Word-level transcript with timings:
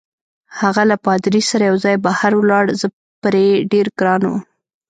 هغه 0.59 0.83
له 0.89 0.95
پادري 1.05 1.41
سره 1.49 1.63
یوځای 1.69 1.95
بهر 2.05 2.31
ولاړ، 2.37 2.65
زه 2.81 2.87
پرې 3.23 3.45
ډېر 3.71 3.85
ګران 3.99 4.21
وم. 4.25 4.39